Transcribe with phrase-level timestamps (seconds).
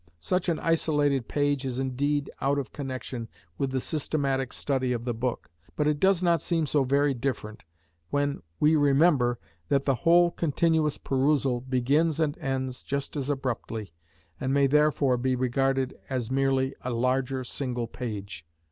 [0.19, 5.13] Such an isolated page is indeed out of connection with the systematic study of the
[5.13, 7.61] book, but it does not seem so very different
[8.09, 9.37] when we remember
[9.69, 13.93] that the whole continuous perusal begins and ends just as abruptly,
[14.39, 18.43] and may therefore be regarded as merely a larger single page.